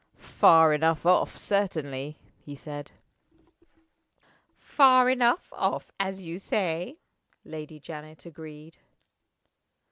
[0.17, 2.89] "Far enough off, certainly," he said.
[4.57, 6.97] "Far enough off, as you say,"
[7.45, 8.79] Lady Janet agreed.